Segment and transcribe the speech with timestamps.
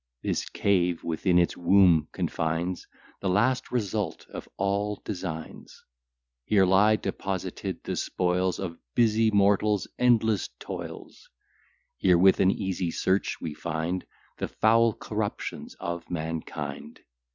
[0.23, 2.87] This cave within its womb confines
[3.21, 5.85] The last result of all designs:
[6.43, 11.29] Here lie deposited the spoils Of busy mortals' endless toils:
[11.97, 14.03] Here, with an easy search, we find
[14.39, 17.01] The foul corruptions of mankind.